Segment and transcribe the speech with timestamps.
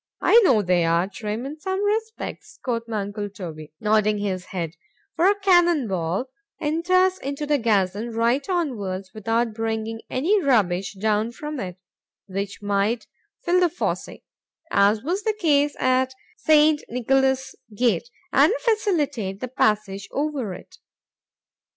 [0.19, 5.39] ——I know they are, Trim in some respects,——quoth my uncle Toby, nodding his head;—for a
[5.41, 6.25] cannon ball
[6.59, 11.77] enters into the gazon right onwards, without bringing any rubbish down with it,
[12.25, 13.05] which might
[13.43, 14.23] fill the fossé,
[14.71, 16.81] (as was the case at St.
[16.89, 20.77] Nicolas's gate) and facilitate the passage over it.